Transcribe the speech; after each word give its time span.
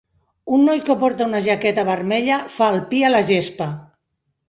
Un 0.55 0.63
noi 0.69 0.81
que 0.87 0.95
porta 1.03 1.27
una 1.33 1.43
jaqueta 1.49 1.85
vermella 1.91 2.43
fa 2.57 2.73
el 2.77 2.83
pi 2.91 3.07
a 3.07 3.15
la 3.17 3.25
gespa. 3.33 3.73